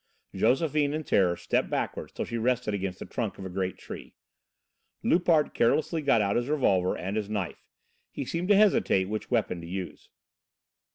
[0.33, 4.15] Josephine, in terror, stepped backwards till she rested against the trunk of a great tree.
[5.03, 7.67] Loupart carelessly got out his revolver and his knife:
[8.09, 10.09] he seemed to hesitate which weapon to use.